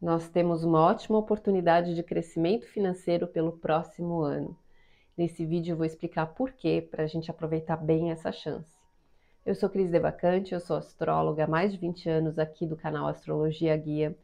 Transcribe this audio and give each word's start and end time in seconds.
nós 0.00 0.30
temos 0.30 0.64
uma 0.64 0.80
ótima 0.80 1.18
oportunidade 1.18 1.94
de 1.94 2.02
crescimento 2.02 2.66
financeiro 2.66 3.26
pelo 3.26 3.52
próximo 3.52 4.20
ano. 4.22 4.56
Nesse 5.16 5.44
vídeo 5.44 5.72
eu 5.72 5.76
vou 5.76 5.84
explicar 5.84 6.26
por 6.28 6.52
quê, 6.52 6.88
para 6.90 7.04
a 7.04 7.06
gente 7.06 7.30
aproveitar 7.30 7.76
bem 7.76 8.10
essa 8.10 8.32
chance. 8.32 8.80
Eu 9.44 9.54
sou 9.54 9.68
Cris 9.68 9.90
Devacante, 9.90 10.54
eu 10.54 10.60
sou 10.60 10.76
astróloga 10.76 11.44
há 11.44 11.46
mais 11.46 11.72
de 11.72 11.78
20 11.78 12.08
anos 12.08 12.38
aqui 12.38 12.66
do 12.66 12.76
canal 12.76 13.06
Astrologia 13.08 13.76
Guia. 13.76 14.16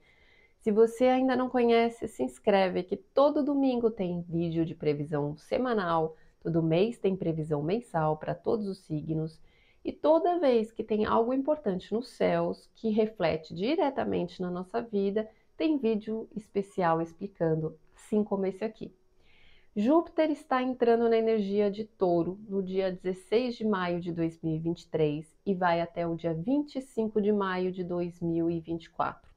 Se 0.60 0.72
você 0.72 1.04
ainda 1.04 1.36
não 1.36 1.50
conhece, 1.50 2.08
se 2.08 2.22
inscreve 2.22 2.82
que 2.82 2.96
todo 2.96 3.44
domingo 3.44 3.90
tem 3.90 4.22
vídeo 4.22 4.64
de 4.64 4.74
previsão 4.74 5.36
semanal, 5.36 6.16
todo 6.40 6.62
mês 6.62 6.98
tem 6.98 7.14
previsão 7.14 7.62
mensal 7.62 8.16
para 8.16 8.34
todos 8.34 8.66
os 8.66 8.78
signos 8.78 9.38
e 9.84 9.92
toda 9.92 10.38
vez 10.38 10.72
que 10.72 10.82
tem 10.82 11.04
algo 11.04 11.34
importante 11.34 11.92
nos 11.92 12.08
céus 12.08 12.68
que 12.74 12.88
reflete 12.88 13.54
diretamente 13.54 14.40
na 14.40 14.50
nossa 14.50 14.80
vida, 14.80 15.28
tem 15.56 15.78
vídeo 15.78 16.28
especial 16.36 17.00
explicando, 17.00 17.78
assim 17.94 18.22
como 18.22 18.46
esse 18.46 18.64
aqui. 18.64 18.94
Júpiter 19.74 20.30
está 20.30 20.62
entrando 20.62 21.08
na 21.08 21.18
energia 21.18 21.70
de 21.70 21.84
Touro 21.84 22.38
no 22.48 22.62
dia 22.62 22.90
16 22.90 23.56
de 23.56 23.64
maio 23.66 24.00
de 24.00 24.10
2023 24.10 25.26
e 25.44 25.54
vai 25.54 25.82
até 25.82 26.06
o 26.06 26.14
dia 26.14 26.32
25 26.32 27.20
de 27.20 27.30
maio 27.30 27.70
de 27.70 27.84
2024. 27.84 29.30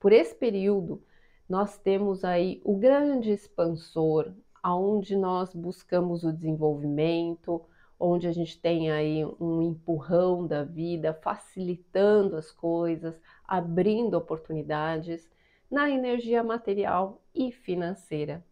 Por 0.00 0.12
esse 0.12 0.34
período, 0.34 1.02
nós 1.48 1.78
temos 1.78 2.24
aí 2.24 2.60
o 2.64 2.76
grande 2.76 3.30
expansor, 3.30 4.32
aonde 4.60 5.16
nós 5.16 5.54
buscamos 5.54 6.24
o 6.24 6.32
desenvolvimento, 6.32 7.62
onde 7.98 8.26
a 8.26 8.32
gente 8.32 8.60
tem 8.60 8.90
aí 8.90 9.24
um 9.40 9.62
empurrão 9.62 10.46
da 10.46 10.64
vida, 10.64 11.14
facilitando 11.14 12.36
as 12.36 12.50
coisas, 12.50 13.20
abrindo 13.46 14.14
oportunidades 14.14 15.28
na 15.70 15.90
energia 15.90 16.42
material 16.42 17.20
e 17.34 17.52
financeira, 17.52 18.44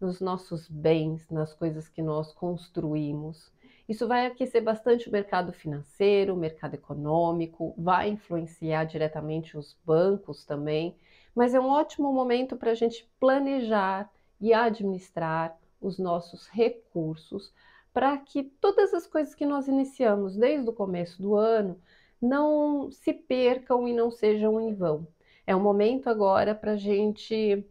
nos 0.00 0.20
nossos 0.20 0.68
bens, 0.68 1.28
nas 1.30 1.52
coisas 1.54 1.88
que 1.88 2.02
nós 2.02 2.32
construímos. 2.32 3.52
Isso 3.88 4.08
vai 4.08 4.26
aquecer 4.26 4.62
bastante 4.62 5.08
o 5.08 5.12
mercado 5.12 5.52
financeiro, 5.52 6.34
o 6.34 6.36
mercado 6.36 6.74
econômico, 6.74 7.74
vai 7.76 8.08
influenciar 8.08 8.84
diretamente 8.84 9.56
os 9.56 9.76
bancos 9.84 10.44
também, 10.44 10.96
mas 11.34 11.54
é 11.54 11.60
um 11.60 11.68
ótimo 11.68 12.12
momento 12.12 12.56
para 12.56 12.70
a 12.70 12.74
gente 12.74 13.08
planejar 13.20 14.10
e 14.40 14.52
administrar 14.52 15.56
os 15.80 15.98
nossos 15.98 16.48
recursos 16.48 17.52
para 17.92 18.16
que 18.16 18.42
todas 18.42 18.94
as 18.94 19.06
coisas 19.06 19.34
que 19.34 19.44
nós 19.44 19.68
iniciamos 19.68 20.36
desde 20.36 20.68
o 20.68 20.72
começo 20.72 21.20
do 21.20 21.36
ano 21.36 21.78
não 22.20 22.90
se 22.90 23.12
percam 23.12 23.86
e 23.86 23.92
não 23.92 24.10
sejam 24.10 24.60
em 24.60 24.72
vão. 24.72 25.06
É 25.46 25.54
o 25.54 25.60
momento 25.60 26.08
agora 26.08 26.54
para 26.54 26.72
a 26.72 26.76
gente 26.76 27.66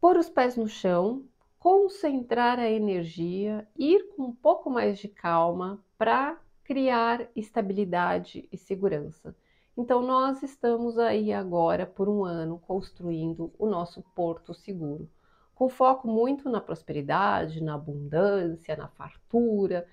pôr 0.00 0.16
os 0.16 0.28
pés 0.28 0.56
no 0.56 0.68
chão, 0.68 1.24
concentrar 1.58 2.58
a 2.58 2.70
energia, 2.70 3.66
ir 3.76 4.14
com 4.14 4.24
um 4.24 4.32
pouco 4.32 4.70
mais 4.70 4.98
de 4.98 5.08
calma 5.08 5.82
para 5.98 6.38
criar 6.64 7.28
estabilidade 7.34 8.48
e 8.50 8.56
segurança. 8.56 9.34
Então, 9.76 10.02
nós 10.02 10.42
estamos 10.42 10.98
aí 10.98 11.32
agora 11.32 11.86
por 11.86 12.08
um 12.08 12.24
ano 12.24 12.58
construindo 12.58 13.52
o 13.58 13.66
nosso 13.66 14.02
porto 14.14 14.54
seguro 14.54 15.08
com 15.56 15.70
foco 15.70 16.06
muito 16.06 16.50
na 16.50 16.60
prosperidade, 16.60 17.62
na 17.62 17.74
abundância, 17.74 18.76
na 18.76 18.88
fartura. 18.88 19.88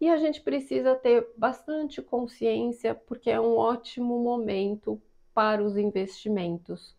E 0.00 0.08
a 0.08 0.16
gente 0.16 0.40
precisa 0.40 0.96
ter 0.96 1.28
bastante 1.36 2.00
consciência 2.00 2.94
porque 2.94 3.30
é 3.30 3.38
um 3.38 3.54
ótimo 3.54 4.18
momento 4.18 5.00
para 5.34 5.62
os 5.62 5.76
investimentos. 5.76 6.96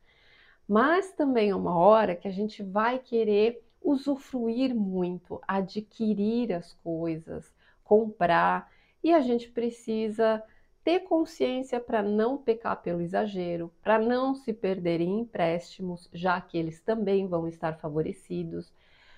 Mas 0.67 1.11
também 1.11 1.49
é 1.49 1.55
uma 1.55 1.77
hora 1.77 2.15
que 2.15 2.27
a 2.27 2.31
gente 2.31 2.63
vai 2.63 2.99
querer 2.99 3.63
usufruir 3.81 4.73
muito, 4.73 5.41
adquirir 5.47 6.53
as 6.53 6.73
coisas, 6.73 7.53
comprar, 7.83 8.71
e 9.03 9.13
a 9.13 9.19
gente 9.19 9.49
precisa 9.51 10.41
ter 10.83 11.01
consciência 11.01 11.79
para 11.79 12.01
não 12.01 12.37
pecar 12.37 12.81
pelo 12.81 13.01
exagero, 13.01 13.71
para 13.81 13.99
não 13.99 14.35
se 14.35 14.53
perder 14.53 15.01
em 15.01 15.19
empréstimos, 15.19 16.09
já 16.13 16.39
que 16.39 16.57
eles 16.57 16.79
também 16.81 17.27
vão 17.27 17.47
estar 17.47 17.77
favorecidos, 17.77 18.73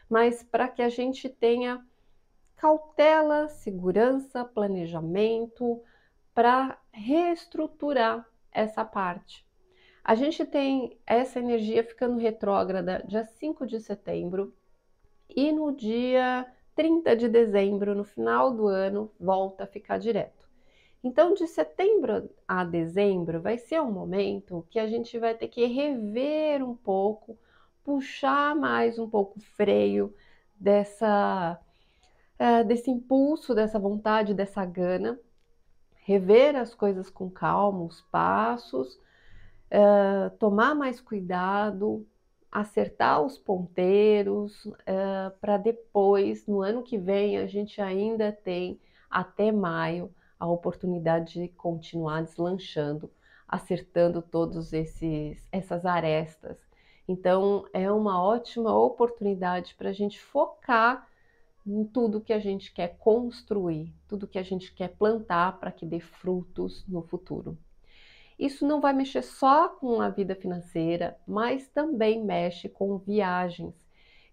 mas 0.10 0.44
para 0.44 0.68
que 0.68 0.82
a 0.82 0.90
gente 0.90 1.28
tenha 1.28 1.84
cautela, 2.56 3.48
segurança, 3.50 4.46
planejamento 4.46 5.82
para 6.34 6.78
reestruturar 6.92 8.28
essa 8.56 8.86
parte. 8.86 9.46
A 10.04 10.16
gente 10.16 10.46
tem 10.46 10.98
essa 11.06 11.40
energia 11.40 11.84
ficando 11.84 12.18
retrógrada 12.18 13.04
dia 13.08 13.24
5 13.24 13.66
de 13.66 13.80
setembro 13.80 14.54
e 15.30 15.52
no 15.52 15.76
dia 15.76 16.46
30 16.76 17.16
de 17.16 17.28
dezembro, 17.28 17.96
no 17.96 18.04
final 18.04 18.54
do 18.54 18.68
ano, 18.68 19.12
volta 19.20 19.64
a 19.64 19.68
ficar 19.68 19.98
direto. 19.98 20.46
Então, 21.04 21.34
de 21.34 21.48
setembro 21.48 22.30
a 22.48 22.64
dezembro 22.64 23.42
vai 23.42 23.58
ser 23.58 23.82
um 23.82 23.92
momento 23.92 24.66
que 24.70 24.80
a 24.80 24.88
gente 24.88 25.18
vai 25.20 25.36
ter 25.36 25.48
que 25.48 25.66
rever 25.66 26.64
um 26.64 26.76
pouco, 26.76 27.38
puxar 27.84 28.56
mais 28.56 28.98
um 28.98 29.08
pouco 29.10 29.38
o 29.38 29.42
freio 29.42 30.14
dessa, 30.60 31.60
uh, 32.40 32.64
desse 32.66 32.90
impulso, 32.90 33.54
dessa 33.54 33.80
vontade, 33.80 34.34
dessa 34.34 34.66
gana, 34.66 35.20
rever 36.06 36.56
as 36.56 36.76
coisas 36.76 37.10
com 37.10 37.32
calma, 37.32 37.84
os 37.84 38.00
passos, 38.04 38.94
uh, 39.74 40.30
tomar 40.38 40.76
mais 40.76 41.02
cuidado, 41.02 42.06
acertar 42.52 43.24
os 43.24 43.40
ponteiros, 43.40 44.66
uh, 44.66 45.36
para 45.42 45.58
depois, 45.58 46.46
no 46.46 46.62
ano 46.62 46.84
que 46.84 46.96
vem, 46.96 47.40
a 47.40 47.48
gente 47.48 47.82
ainda 47.82 48.32
tem 48.32 48.80
até 49.10 49.52
maio 49.52 50.14
a 50.40 50.48
oportunidade 50.48 51.42
de 51.42 51.48
continuar 51.48 52.22
deslanchando, 52.22 53.12
acertando 53.48 54.22
todos 54.22 54.74
esses 54.74 55.48
essas 55.52 55.88
arestas. 55.88 56.58
Então 57.08 57.66
é 57.74 57.92
uma 57.92 58.22
ótima 58.22 58.78
oportunidade 58.78 59.74
para 59.76 59.90
a 59.90 59.94
gente 59.94 60.22
focar 60.22 61.08
em 61.66 61.84
tudo 61.84 62.22
que 62.22 62.34
a 62.34 62.40
gente 62.40 62.72
quer 62.74 62.98
construir, 62.98 63.94
tudo 64.08 64.28
que 64.28 64.38
a 64.38 64.44
gente 64.44 64.74
quer 64.74 64.90
plantar 64.90 65.60
para 65.60 65.72
que 65.72 65.86
dê 65.86 66.00
frutos 66.00 66.86
no 66.88 67.02
futuro. 67.02 67.58
Isso 68.38 68.68
não 68.68 68.82
vai 68.82 68.94
mexer 68.94 69.22
só 69.24 69.70
com 69.70 70.02
a 70.02 70.10
vida 70.10 70.36
financeira, 70.36 71.18
mas 71.28 71.68
também 71.70 72.24
mexe 72.24 72.68
com 72.68 72.98
viagens, 72.98 73.74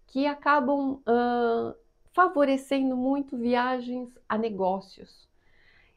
que 0.07 0.27
acabam 0.27 1.01
uh, 1.07 1.75
favorecendo 2.13 2.97
muito 2.97 3.39
viagens 3.39 4.19
a 4.29 4.37
negócios 4.37 5.27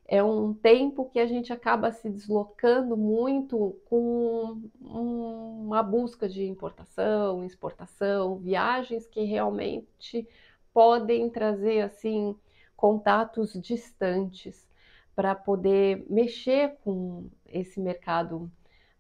é 0.07 0.23
um 0.23 0.53
tempo 0.53 1.09
que 1.09 1.19
a 1.19 1.25
gente 1.25 1.51
acaba 1.51 1.91
se 1.91 2.09
deslocando 2.09 2.95
muito 2.95 3.75
com 3.85 4.61
uma 4.79 5.81
busca 5.81 6.29
de 6.29 6.45
importação, 6.45 7.43
exportação, 7.43 8.37
viagens 8.37 9.07
que 9.07 9.23
realmente 9.23 10.27
podem 10.75 11.29
trazer 11.29 11.79
assim 11.79 12.35
contatos 12.75 13.53
distantes 13.53 14.67
para 15.15 15.33
poder 15.33 16.05
mexer 16.09 16.75
com 16.83 17.29
esse 17.47 17.79
mercado 17.79 18.51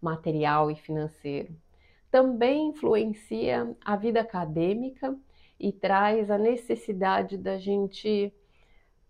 material 0.01 0.71
e 0.71 0.75
financeiro. 0.77 1.53
Também 2.09 2.69
influencia 2.69 3.75
a 3.83 3.97
vida 3.97 4.21
acadêmica 4.21 5.19
e 5.59 5.73
traz 5.73 6.31
a 6.31 6.37
necessidade 6.37 7.37
da 7.37 7.57
gente 7.57 8.33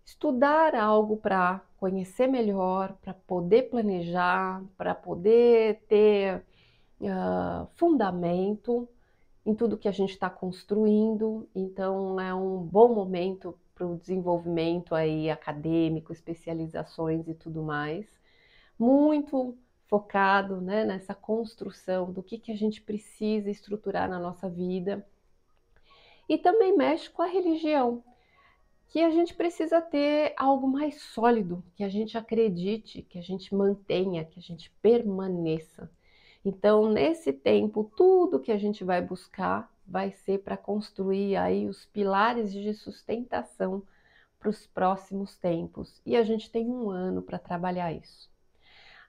estudar 0.04 0.74
algo 0.74 1.18
para 1.18 1.60
conhecer 1.76 2.26
melhor, 2.26 2.96
para 3.00 3.14
poder 3.14 3.70
planejar, 3.70 4.60
para 4.76 4.92
poder 4.92 5.84
ter 5.88 6.42
uh, 7.00 7.68
fundamento 7.76 8.88
em 9.46 9.54
tudo 9.54 9.78
que 9.78 9.88
a 9.88 9.92
gente 9.92 10.10
está 10.10 10.28
construindo. 10.28 11.48
Então 11.54 12.20
é 12.20 12.34
um 12.34 12.58
bom 12.58 12.92
momento 12.92 13.56
para 13.74 13.86
o 13.86 13.96
desenvolvimento 13.96 14.94
aí 14.94 15.30
acadêmico, 15.30 16.12
especializações 16.12 17.28
e 17.28 17.34
tudo 17.34 17.62
mais. 17.62 18.06
Muito 18.76 19.56
focado 19.86 20.60
né, 20.60 20.84
nessa 20.84 21.14
construção 21.14 22.12
do 22.12 22.22
que, 22.22 22.38
que 22.38 22.50
a 22.50 22.56
gente 22.56 22.82
precisa 22.82 23.48
estruturar 23.48 24.10
na 24.10 24.18
nossa 24.18 24.48
vida. 24.48 25.06
E 26.28 26.36
também 26.36 26.76
mexe 26.76 27.08
com 27.08 27.22
a 27.22 27.26
religião 27.26 28.02
que 28.88 29.00
a 29.00 29.10
gente 29.10 29.34
precisa 29.34 29.80
ter 29.80 30.32
algo 30.36 30.66
mais 30.66 31.00
sólido, 31.00 31.62
que 31.74 31.84
a 31.84 31.88
gente 31.88 32.16
acredite, 32.18 33.02
que 33.02 33.18
a 33.18 33.22
gente 33.22 33.54
mantenha, 33.54 34.24
que 34.24 34.38
a 34.38 34.42
gente 34.42 34.70
permaneça. 34.82 35.90
Então, 36.48 36.88
nesse 36.88 37.32
tempo, 37.32 37.90
tudo 37.96 38.38
que 38.38 38.52
a 38.52 38.56
gente 38.56 38.84
vai 38.84 39.02
buscar 39.02 39.68
vai 39.84 40.12
ser 40.12 40.44
para 40.44 40.56
construir 40.56 41.34
aí 41.34 41.66
os 41.66 41.86
pilares 41.86 42.52
de 42.52 42.72
sustentação 42.72 43.82
para 44.38 44.50
os 44.50 44.64
próximos 44.64 45.36
tempos. 45.36 46.00
E 46.06 46.16
a 46.16 46.22
gente 46.22 46.48
tem 46.48 46.70
um 46.70 46.88
ano 46.88 47.20
para 47.20 47.36
trabalhar 47.36 47.92
isso. 47.92 48.30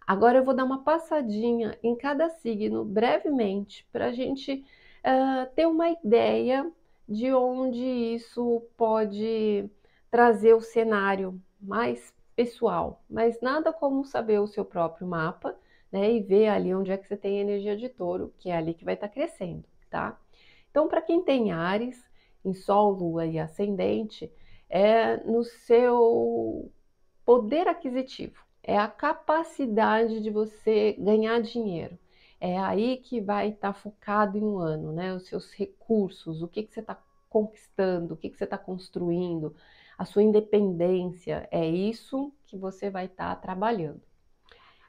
Agora 0.07 0.39
eu 0.39 0.43
vou 0.43 0.55
dar 0.55 0.63
uma 0.63 0.83
passadinha 0.83 1.77
em 1.83 1.95
cada 1.95 2.27
signo 2.27 2.83
brevemente 2.83 3.87
para 3.91 4.07
a 4.07 4.11
gente 4.11 4.65
uh, 5.05 5.53
ter 5.53 5.67
uma 5.67 5.91
ideia 5.91 6.67
de 7.07 7.31
onde 7.31 7.85
isso 7.85 8.63
pode 8.75 9.69
trazer 10.09 10.55
o 10.55 10.61
cenário 10.61 11.39
mais 11.61 12.11
pessoal, 12.35 13.03
mas 13.07 13.39
nada 13.41 13.71
como 13.71 14.03
saber 14.03 14.39
o 14.39 14.47
seu 14.47 14.65
próprio 14.65 15.05
mapa, 15.05 15.55
né, 15.91 16.11
e 16.13 16.21
ver 16.21 16.47
ali 16.49 16.73
onde 16.73 16.91
é 16.91 16.97
que 16.97 17.07
você 17.07 17.17
tem 17.17 17.39
energia 17.39 17.75
de 17.75 17.89
touro, 17.89 18.33
que 18.39 18.49
é 18.49 18.57
ali 18.57 18.73
que 18.73 18.85
vai 18.85 18.93
estar 18.93 19.07
tá 19.07 19.13
crescendo, 19.13 19.63
tá? 19.89 20.19
Então, 20.69 20.87
para 20.87 21.01
quem 21.01 21.23
tem 21.23 21.51
Ares, 21.51 22.03
em 22.43 22.53
Sol, 22.53 22.91
Lua 22.91 23.25
e 23.25 23.39
Ascendente, 23.39 24.31
é 24.69 25.17
no 25.23 25.43
seu 25.43 26.71
poder 27.25 27.67
aquisitivo 27.67 28.47
é 28.67 28.77
a 28.77 28.87
capacidade 28.89 30.21
de 30.21 30.29
você 30.29 30.91
ganhar 30.99 31.41
dinheiro. 31.41 31.97
É 32.39 32.59
aí 32.59 32.97
que 32.97 33.21
vai 33.21 33.49
estar 33.49 33.73
tá 33.73 33.79
focado 33.79 34.37
em 34.37 34.43
um 34.43 34.59
ano, 34.59 34.91
né? 34.91 35.13
Os 35.13 35.25
seus 35.25 35.53
recursos, 35.53 36.41
o 36.43 36.47
que, 36.49 36.63
que 36.63 36.73
você 36.73 36.81
está 36.81 37.01
conquistando, 37.29 38.13
o 38.13 38.17
que, 38.17 38.29
que 38.29 38.37
você 38.37 38.43
está 38.43 38.57
construindo, 38.57 39.55
a 39.97 40.03
sua 40.03 40.21
independência. 40.21 41.47
É 41.49 41.65
isso 41.65 42.31
que 42.45 42.57
você 42.57 42.89
vai 42.89 43.05
estar 43.05 43.35
tá 43.35 43.41
trabalhando. 43.41 44.01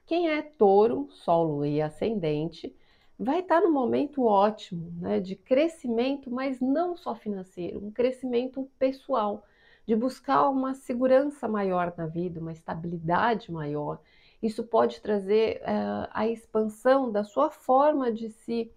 Quem 0.08 0.30
é 0.30 0.40
touro, 0.40 1.06
solo 1.10 1.66
e 1.66 1.82
ascendente, 1.82 2.74
vai 3.18 3.40
estar 3.40 3.60
no 3.60 3.70
momento 3.70 4.24
ótimo 4.24 4.90
né, 4.98 5.20
de 5.20 5.36
crescimento, 5.36 6.30
mas 6.30 6.62
não 6.62 6.96
só 6.96 7.14
financeiro, 7.14 7.78
um 7.84 7.90
crescimento 7.90 8.66
pessoal 8.78 9.44
de 9.86 9.94
buscar 9.94 10.48
uma 10.48 10.72
segurança 10.72 11.46
maior 11.46 11.92
na 11.94 12.06
vida, 12.06 12.40
uma 12.40 12.52
estabilidade 12.52 13.52
maior. 13.52 14.00
Isso 14.42 14.64
pode 14.64 14.98
trazer 15.02 15.60
uh, 15.60 16.08
a 16.10 16.26
expansão 16.26 17.12
da 17.12 17.22
sua 17.22 17.50
forma 17.50 18.10
de 18.10 18.30
se 18.30 18.72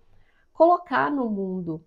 colocar 0.52 1.10
no 1.10 1.30
mundo. 1.30 1.82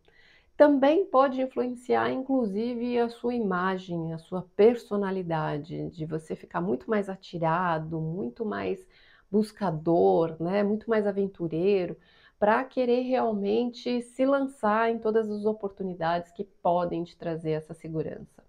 Também 0.57 1.05
pode 1.05 1.43
influenciar, 1.43 2.11
inclusive, 2.11 2.99
a 2.99 3.11
sua 3.11 3.35
imagem, 3.35 4.15
a 4.15 4.19
sua 4.19 4.49
personalidade, 4.57 5.91
de 5.91 6.07
você 6.07 6.35
ficar 6.35 6.63
muito 6.63 6.89
mais 6.89 7.11
atirado, 7.11 8.01
muito 8.01 8.43
mais 8.47 8.89
buscador, 9.31 10.37
né? 10.41 10.63
muito 10.63 10.89
mais 10.89 11.07
aventureiro, 11.07 11.97
para 12.39 12.63
querer 12.65 13.03
realmente 13.03 14.03
se 14.03 14.27
lançar 14.27 14.91
em 14.91 14.99
todas 14.99 15.31
as 15.31 15.45
oportunidades 15.45 16.31
que 16.33 16.45
podem 16.45 17.05
te 17.05 17.17
trazer 17.17 17.53
essa 17.53 17.75
segurança. 17.75 18.45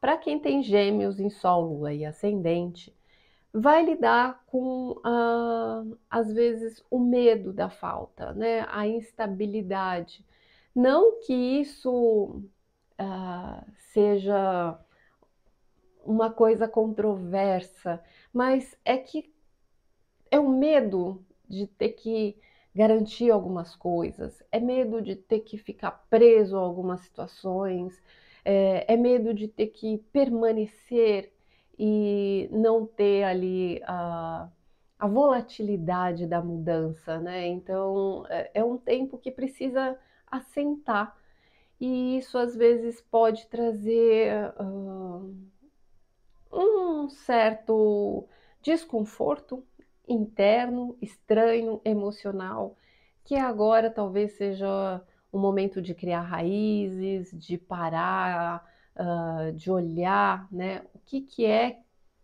Para 0.00 0.18
quem 0.18 0.38
tem 0.38 0.62
gêmeos 0.62 1.18
em 1.18 1.30
Sol, 1.30 1.64
Lua 1.64 1.92
e 1.92 2.04
Ascendente, 2.04 2.94
vai 3.52 3.84
lidar 3.84 4.44
com, 4.46 5.00
ah, 5.02 5.82
às 6.10 6.32
vezes, 6.32 6.84
o 6.90 6.98
medo 6.98 7.52
da 7.52 7.70
falta, 7.70 8.32
né? 8.34 8.66
a 8.68 8.86
instabilidade. 8.86 10.24
Não 10.74 11.20
que 11.20 11.32
isso 11.32 12.42
ah, 12.98 13.64
seja 13.78 14.78
uma 16.04 16.30
coisa 16.30 16.68
controversa, 16.68 18.02
mas 18.32 18.76
é 18.84 18.96
que 18.98 19.34
é 20.36 20.40
o 20.40 20.48
medo 20.48 21.24
de 21.48 21.66
ter 21.66 21.90
que 21.90 22.36
garantir 22.74 23.30
algumas 23.30 23.74
coisas, 23.74 24.42
é 24.52 24.60
medo 24.60 25.00
de 25.00 25.16
ter 25.16 25.40
que 25.40 25.56
ficar 25.56 25.90
preso 26.10 26.56
a 26.56 26.60
algumas 26.60 27.00
situações, 27.00 28.02
é, 28.44 28.92
é 28.92 28.96
medo 28.96 29.32
de 29.32 29.48
ter 29.48 29.68
que 29.68 29.98
permanecer 30.12 31.32
e 31.78 32.48
não 32.52 32.86
ter 32.86 33.24
ali 33.24 33.80
a, 33.86 34.48
a 34.98 35.08
volatilidade 35.08 36.26
da 36.26 36.42
mudança, 36.42 37.18
né? 37.18 37.46
Então 37.46 38.26
é, 38.28 38.50
é 38.54 38.64
um 38.64 38.76
tempo 38.76 39.18
que 39.18 39.30
precisa 39.30 39.98
assentar 40.30 41.16
e 41.80 42.18
isso 42.18 42.36
às 42.36 42.54
vezes 42.54 43.00
pode 43.00 43.46
trazer 43.46 44.52
uh, 44.60 45.34
um 46.52 47.08
certo 47.08 48.28
desconforto 48.62 49.64
interno, 50.06 50.96
estranho, 51.00 51.80
emocional, 51.84 52.76
que 53.24 53.36
agora 53.36 53.90
talvez 53.90 54.32
seja 54.36 55.02
um 55.32 55.38
momento 55.38 55.82
de 55.82 55.94
criar 55.94 56.22
raízes, 56.22 57.30
de 57.32 57.58
parar, 57.58 58.64
uh, 58.96 59.52
de 59.52 59.70
olhar, 59.70 60.48
né? 60.52 60.82
O 60.94 60.98
que, 61.00 61.20
que 61.20 61.44
é 61.44 61.80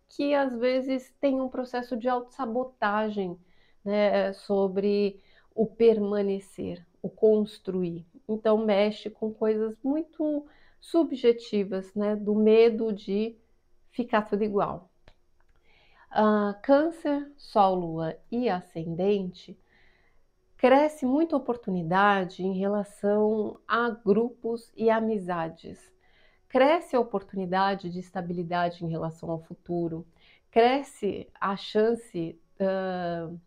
que 0.09 0.33
às 0.33 0.55
vezes 0.55 1.11
tem 1.19 1.41
um 1.41 1.49
processo 1.49 1.97
de 1.97 2.07
autossabotagem 2.07 3.37
né, 3.83 4.31
sobre 4.33 5.21
o 5.55 5.65
permanecer, 5.65 6.85
o 7.01 7.09
construir. 7.09 8.05
Então 8.27 8.57
mexe 8.63 9.09
com 9.09 9.33
coisas 9.33 9.75
muito 9.83 10.45
subjetivas, 10.79 11.93
né, 11.95 12.15
do 12.15 12.35
medo 12.35 12.93
de 12.93 13.35
ficar 13.91 14.23
tudo 14.23 14.43
igual. 14.43 14.92
Uh, 16.13 16.53
câncer, 16.61 17.31
Sol, 17.35 17.73
Lua 17.73 18.15
e 18.31 18.47
Ascendente 18.47 19.57
cresce 20.63 21.05
muita 21.05 21.35
oportunidade 21.35 22.41
em 22.41 22.53
relação 22.53 23.59
a 23.67 23.89
grupos 23.89 24.71
e 24.77 24.89
amizades. 24.89 25.91
Cresce 26.47 26.95
a 26.95 26.99
oportunidade 26.99 27.89
de 27.89 27.99
estabilidade 27.99 28.85
em 28.85 28.89
relação 28.89 29.31
ao 29.31 29.41
futuro, 29.41 30.07
cresce 30.51 31.27
a 31.41 31.57
chance 31.57 32.39
uh, 32.61 33.37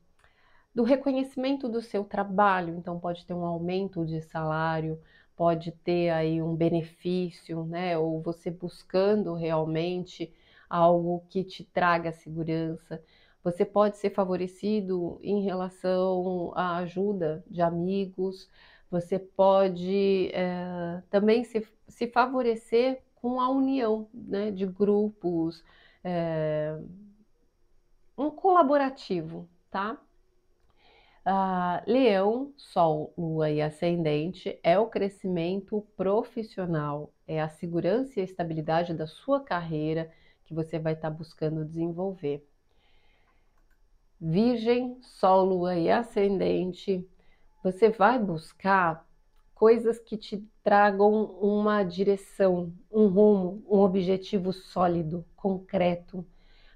do 0.74 0.82
reconhecimento 0.82 1.70
do 1.70 1.80
seu 1.80 2.04
trabalho, 2.04 2.74
então 2.76 2.98
pode 3.00 3.24
ter 3.24 3.32
um 3.32 3.46
aumento 3.46 4.04
de 4.04 4.20
salário, 4.20 5.00
pode 5.34 5.70
ter 5.72 6.10
aí 6.10 6.42
um 6.42 6.54
benefício, 6.54 7.64
né? 7.64 7.96
Ou 7.96 8.20
você 8.20 8.50
buscando 8.50 9.32
realmente 9.34 10.34
algo 10.68 11.24
que 11.28 11.44
te 11.44 11.64
traga 11.64 12.12
segurança. 12.12 13.02
Você 13.42 13.64
pode 13.64 13.96
ser 13.96 14.10
favorecido 14.10 15.20
em 15.22 15.42
relação 15.44 16.52
à 16.54 16.78
ajuda 16.78 17.44
de 17.48 17.62
amigos, 17.62 18.50
você 18.90 19.18
pode 19.18 20.30
é, 20.32 21.02
também 21.10 21.44
se, 21.44 21.66
se 21.88 22.08
favorecer 22.08 23.02
com 23.14 23.40
a 23.40 23.48
união 23.48 24.08
né, 24.12 24.50
de 24.50 24.66
grupos, 24.66 25.64
é, 26.02 26.76
um 28.16 28.30
colaborativo, 28.30 29.48
tá? 29.70 30.00
Ah, 31.24 31.82
leão, 31.86 32.52
Sol, 32.56 33.12
Lua 33.18 33.50
e 33.50 33.60
Ascendente 33.60 34.58
é 34.62 34.78
o 34.78 34.86
crescimento 34.86 35.84
profissional, 35.96 37.12
é 37.26 37.40
a 37.40 37.48
segurança 37.48 38.20
e 38.20 38.20
a 38.20 38.24
estabilidade 38.24 38.94
da 38.94 39.08
sua 39.08 39.40
carreira 39.40 40.08
que 40.46 40.54
você 40.54 40.78
vai 40.78 40.94
estar 40.94 41.10
tá 41.10 41.16
buscando 41.16 41.64
desenvolver. 41.64 42.46
Virgem, 44.18 44.96
Sol, 45.02 45.44
Lua 45.44 45.76
e 45.76 45.90
Ascendente, 45.90 47.06
você 47.62 47.90
vai 47.90 48.18
buscar 48.18 49.06
coisas 49.54 49.98
que 49.98 50.16
te 50.16 50.46
tragam 50.62 51.24
uma 51.40 51.82
direção, 51.82 52.72
um 52.90 53.08
rumo, 53.08 53.62
um 53.68 53.78
objetivo 53.78 54.52
sólido, 54.52 55.24
concreto 55.34 56.24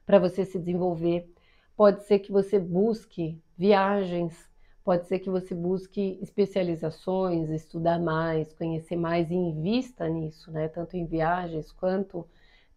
para 0.04 0.18
você 0.18 0.44
se 0.44 0.58
desenvolver. 0.58 1.32
Pode 1.76 2.04
ser 2.04 2.18
que 2.18 2.32
você 2.32 2.58
busque 2.58 3.40
viagens, 3.56 4.50
pode 4.84 5.06
ser 5.06 5.18
que 5.20 5.30
você 5.30 5.54
busque 5.54 6.18
especializações, 6.20 7.48
estudar 7.50 7.98
mais, 7.98 8.52
conhecer 8.52 8.96
mais 8.96 9.30
e 9.30 9.34
invista 9.34 10.08
nisso, 10.08 10.50
né? 10.50 10.68
Tanto 10.68 10.96
em 10.96 11.06
viagens 11.06 11.72
quanto 11.72 12.26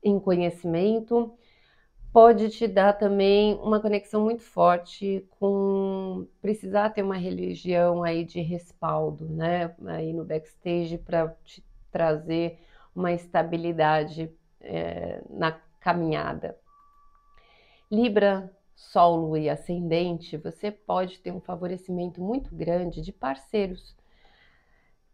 em 0.04 0.20
conhecimento 0.20 1.34
pode 2.14 2.52
te 2.52 2.68
dar 2.68 2.94
também 2.94 3.56
uma 3.56 3.80
conexão 3.80 4.24
muito 4.24 4.44
forte 4.44 5.28
com 5.40 6.28
precisar 6.40 6.92
ter 6.92 7.02
uma 7.02 7.18
religião 7.18 8.04
aí 8.04 8.24
de 8.24 8.40
respaldo, 8.40 9.28
né? 9.28 9.76
Aí 9.88 10.14
no 10.14 10.24
backstage 10.24 11.00
para 11.00 11.36
te 11.44 11.64
trazer 11.92 12.60
uma 12.96 13.12
estabilidade 13.12 14.32
é, 14.62 15.24
na 15.28 15.60
caminhada. 15.80 16.56
Libra, 17.92 18.52
Sol, 18.76 19.16
Lua 19.18 19.40
e 19.40 19.50
Ascendente, 19.50 20.38
você 20.38 20.72
pode 20.72 21.20
ter 21.20 21.32
um 21.32 21.42
favorecimento 21.42 22.22
muito 22.22 22.54
grande 22.56 23.02
de 23.02 23.12
parceiros, 23.12 23.96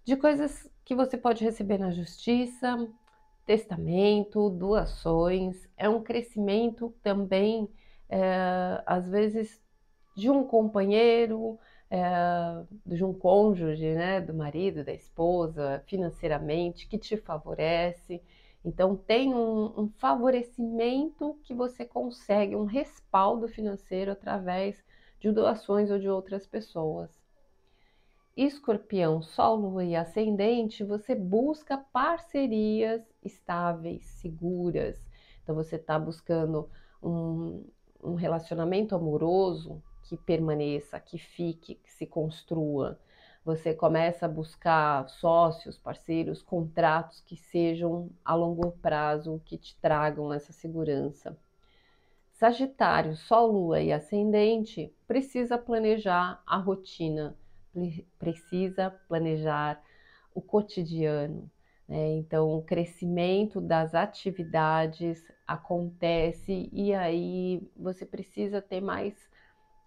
de 0.03 0.15
coisas 0.15 0.69
que 0.83 0.95
você 0.95 1.17
pode 1.17 1.43
receber 1.43 1.77
na 1.77 1.91
justiça, 1.91 2.87
testamento, 3.49 4.47
doações, 4.51 5.67
é 5.75 5.89
um 5.89 6.03
crescimento 6.03 6.93
também, 7.01 7.67
é, 8.07 8.79
às 8.85 9.09
vezes, 9.09 9.59
de 10.15 10.29
um 10.29 10.43
companheiro, 10.43 11.57
é, 11.89 11.99
de 12.85 13.03
um 13.03 13.11
cônjuge, 13.11 13.91
né, 13.95 14.21
do 14.21 14.35
marido, 14.35 14.83
da 14.83 14.93
esposa, 14.93 15.83
financeiramente, 15.87 16.87
que 16.87 16.99
te 16.99 17.17
favorece. 17.17 18.21
Então, 18.63 18.95
tem 18.95 19.33
um, 19.33 19.81
um 19.81 19.89
favorecimento 19.97 21.39
que 21.43 21.55
você 21.55 21.83
consegue, 21.83 22.55
um 22.55 22.65
respaldo 22.65 23.47
financeiro 23.47 24.11
através 24.11 24.83
de 25.19 25.31
doações 25.31 25.89
ou 25.89 25.97
de 25.97 26.07
outras 26.07 26.45
pessoas. 26.45 27.18
Escorpião, 28.41 29.21
Sol, 29.21 29.57
Lua 29.57 29.83
e 29.83 29.97
Ascendente, 29.97 30.81
você 30.81 31.13
busca 31.13 31.77
parcerias 31.77 33.05
estáveis, 33.21 34.05
seguras. 34.05 35.05
Então, 35.43 35.53
você 35.53 35.75
está 35.75 35.99
buscando 35.99 36.69
um, 37.03 37.65
um 38.01 38.15
relacionamento 38.15 38.95
amoroso 38.95 39.83
que 40.03 40.15
permaneça, 40.15 41.01
que 41.01 41.17
fique, 41.17 41.75
que 41.75 41.91
se 41.91 42.05
construa. 42.05 42.97
Você 43.43 43.73
começa 43.73 44.25
a 44.25 44.29
buscar 44.29 45.09
sócios, 45.09 45.77
parceiros, 45.77 46.41
contratos 46.41 47.19
que 47.19 47.35
sejam 47.35 48.09
a 48.23 48.35
longo 48.35 48.71
prazo, 48.71 49.41
que 49.43 49.57
te 49.57 49.77
tragam 49.81 50.31
essa 50.31 50.53
segurança. 50.53 51.37
Sagitário, 52.31 53.17
Sol, 53.17 53.51
Lua 53.51 53.81
e 53.81 53.91
Ascendente 53.91 54.95
precisa 55.05 55.57
planejar 55.57 56.41
a 56.47 56.55
rotina 56.55 57.35
precisa 58.17 58.91
planejar 59.07 59.81
o 60.33 60.41
cotidiano. 60.41 61.49
Né? 61.87 62.17
Então, 62.17 62.55
o 62.55 62.61
crescimento 62.61 63.59
das 63.59 63.95
atividades 63.95 65.23
acontece 65.47 66.69
e 66.71 66.93
aí 66.93 67.67
você 67.75 68.05
precisa 68.05 68.61
ter 68.61 68.81
mais 68.81 69.13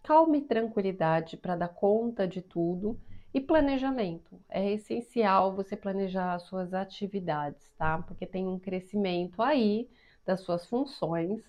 calma 0.03 0.37
e 0.37 0.43
tranquilidade 0.43 1.37
para 1.37 1.55
dar 1.55 1.69
conta 1.69 2.27
de 2.27 2.43
tudo 2.43 2.99
e 3.33 3.41
planejamento. 3.41 4.39
É 4.49 4.73
essencial 4.73 5.55
você 5.55 5.77
planejar 5.77 6.35
as 6.35 6.43
suas 6.43 6.75
atividades, 6.75 7.73
tá? 7.79 7.99
Porque 7.99 8.27
tem 8.27 8.47
um 8.47 8.59
crescimento 8.59 9.41
aí 9.41 9.89
das 10.27 10.41
suas 10.41 10.67
funções, 10.67 11.41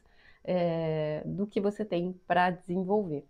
é, 0.43 1.23
do 1.25 1.47
que 1.47 1.59
você 1.59 1.83
tem 1.83 2.13
para 2.27 2.51
desenvolver. 2.51 3.25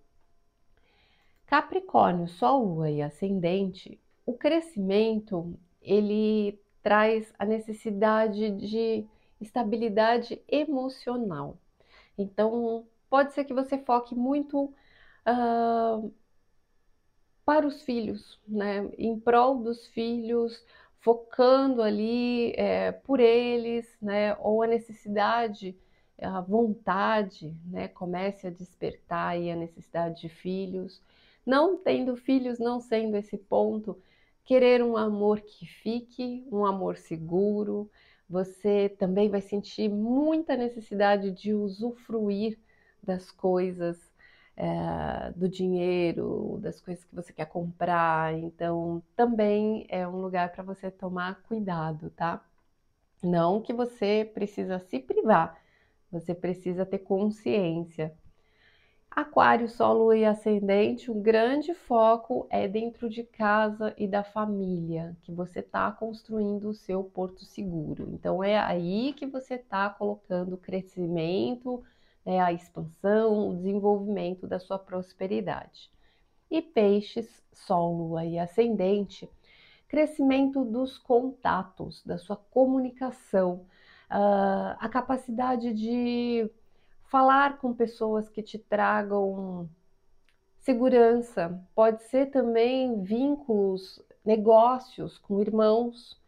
Capricórnio, 1.45 2.27
Sol, 2.27 2.65
Lua 2.65 2.89
e 2.89 3.01
Ascendente, 3.01 3.99
o 4.25 4.33
crescimento 4.33 5.57
ele 5.81 6.59
traz 6.81 7.33
a 7.37 7.45
necessidade 7.45 8.51
de 8.51 9.05
estabilidade 9.39 10.41
emocional. 10.47 11.57
Então, 12.17 12.85
pode 13.09 13.33
ser 13.33 13.45
que 13.45 13.53
você 13.53 13.77
foque 13.77 14.15
muito 14.15 14.73
uh, 15.27 16.13
para 17.45 17.67
os 17.67 17.81
filhos, 17.83 18.39
né? 18.47 18.89
Em 18.97 19.19
prol 19.19 19.61
dos 19.61 19.87
filhos, 19.87 20.65
focando 20.99 21.81
ali 21.81 22.53
é, 22.55 22.91
por 22.91 23.19
eles, 23.19 23.97
né? 24.01 24.35
Ou 24.39 24.63
a 24.63 24.67
necessidade, 24.67 25.77
a 26.21 26.39
vontade, 26.41 27.55
né? 27.65 27.87
Comece 27.89 28.47
a 28.47 28.51
despertar 28.51 29.35
a 29.35 29.55
necessidade 29.55 30.21
de 30.21 30.29
filhos 30.29 31.01
não 31.45 31.77
tendo 31.77 32.15
filhos, 32.15 32.59
não 32.59 32.79
sendo 32.79 33.17
esse 33.17 33.37
ponto, 33.37 34.01
querer 34.43 34.83
um 34.83 34.97
amor 34.97 35.41
que 35.41 35.65
fique, 35.65 36.45
um 36.51 36.65
amor 36.65 36.97
seguro. 36.97 37.89
Você 38.29 38.89
também 38.97 39.29
vai 39.29 39.41
sentir 39.41 39.89
muita 39.89 40.55
necessidade 40.55 41.31
de 41.31 41.53
usufruir 41.53 42.57
das 43.01 43.29
coisas, 43.31 43.97
é, 44.55 45.31
do 45.35 45.49
dinheiro, 45.49 46.57
das 46.61 46.79
coisas 46.81 47.03
que 47.03 47.15
você 47.15 47.33
quer 47.33 47.45
comprar. 47.45 48.33
Então, 48.33 49.03
também 49.15 49.85
é 49.89 50.07
um 50.07 50.21
lugar 50.21 50.51
para 50.51 50.63
você 50.63 50.89
tomar 50.89 51.41
cuidado, 51.43 52.09
tá? 52.11 52.43
Não 53.21 53.61
que 53.61 53.73
você 53.73 54.29
precisa 54.33 54.79
se 54.79 54.99
privar, 54.99 55.57
você 56.11 56.35
precisa 56.35 56.85
ter 56.85 56.99
consciência 56.99 58.13
Aquário, 59.15 59.69
Solo 59.69 60.11
e 60.11 60.25
Ascendente, 60.25 61.11
um 61.11 61.21
grande 61.21 61.75
foco 61.75 62.47
é 62.49 62.67
dentro 62.67 63.07
de 63.07 63.23
casa 63.23 63.93
e 63.95 64.07
da 64.07 64.23
família, 64.23 65.15
que 65.21 65.31
você 65.31 65.59
está 65.59 65.91
construindo 65.91 66.69
o 66.69 66.73
seu 66.73 67.03
porto 67.03 67.45
seguro. 67.45 68.09
Então 68.11 68.43
é 68.43 68.57
aí 68.57 69.13
que 69.13 69.27
você 69.27 69.53
está 69.53 69.87
colocando 69.87 70.53
o 70.53 70.57
crescimento, 70.57 71.83
né, 72.25 72.39
a 72.39 72.51
expansão, 72.51 73.49
o 73.49 73.55
desenvolvimento 73.55 74.47
da 74.47 74.57
sua 74.57 74.79
prosperidade. 74.79 75.91
E 76.49 76.59
Peixes, 76.59 77.43
Sol, 77.53 77.95
Lua 77.95 78.25
e 78.25 78.39
Ascendente, 78.39 79.29
crescimento 79.87 80.65
dos 80.65 80.97
contatos, 80.97 82.03
da 82.03 82.17
sua 82.17 82.35
comunicação, 82.35 83.67
uh, 84.09 84.75
a 84.79 84.89
capacidade 84.89 85.71
de 85.71 86.49
falar 87.13 87.59
com 87.59 87.75
pessoas 87.75 88.27
que 88.27 88.41
te 88.41 88.57
tragam 88.57 89.69
segurança, 90.57 91.63
pode 91.75 92.01
ser 92.05 92.31
também 92.31 93.03
vínculos, 93.03 94.01
negócios 94.25 95.19
com 95.19 95.39
irmãos, 95.39 96.19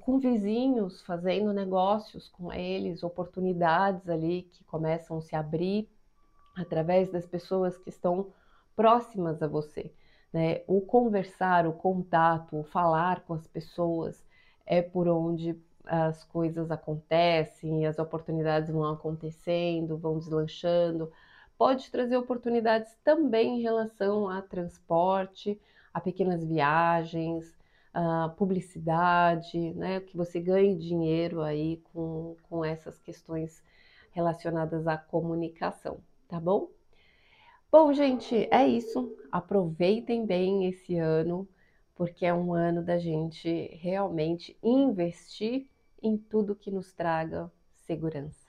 com 0.00 0.18
vizinhos, 0.18 1.02
fazendo 1.02 1.52
negócios 1.52 2.28
com 2.28 2.52
eles, 2.52 3.04
oportunidades 3.04 4.08
ali 4.08 4.42
que 4.50 4.64
começam 4.64 5.18
a 5.18 5.20
se 5.20 5.36
abrir 5.36 5.88
através 6.56 7.12
das 7.12 7.24
pessoas 7.24 7.78
que 7.78 7.88
estão 7.88 8.32
próximas 8.74 9.40
a 9.40 9.46
você. 9.46 9.92
Né? 10.32 10.62
O 10.66 10.80
conversar, 10.80 11.64
o 11.64 11.72
contato, 11.72 12.58
o 12.58 12.64
falar 12.64 13.20
com 13.20 13.34
as 13.34 13.46
pessoas 13.46 14.26
é 14.66 14.82
por 14.82 15.06
onde 15.06 15.56
as 15.86 16.24
coisas 16.24 16.70
acontecem, 16.70 17.86
as 17.86 17.98
oportunidades 17.98 18.70
vão 18.70 18.84
acontecendo, 18.84 19.96
vão 19.96 20.18
deslanchando. 20.18 21.12
Pode 21.56 21.90
trazer 21.90 22.16
oportunidades 22.16 22.94
também 23.04 23.58
em 23.58 23.62
relação 23.62 24.28
a 24.28 24.42
transporte, 24.42 25.58
a 25.94 26.00
pequenas 26.00 26.44
viagens, 26.44 27.56
a 27.94 28.28
publicidade, 28.36 29.72
né? 29.74 30.00
Que 30.00 30.16
você 30.16 30.40
ganhe 30.40 30.76
dinheiro 30.76 31.40
aí 31.40 31.78
com, 31.92 32.36
com 32.48 32.64
essas 32.64 32.98
questões 32.98 33.62
relacionadas 34.10 34.86
à 34.86 34.98
comunicação, 34.98 35.98
tá 36.28 36.40
bom? 36.40 36.68
Bom, 37.70 37.92
gente, 37.92 38.48
é 38.50 38.66
isso. 38.66 39.14
Aproveitem 39.30 40.26
bem 40.26 40.66
esse 40.66 40.96
ano, 40.96 41.48
porque 41.94 42.26
é 42.26 42.34
um 42.34 42.52
ano 42.52 42.82
da 42.82 42.98
gente 42.98 43.68
realmente 43.80 44.56
investir 44.62 45.66
em 46.02 46.16
tudo 46.16 46.56
que 46.56 46.70
nos 46.70 46.92
traga 46.92 47.50
segurança. 47.74 48.45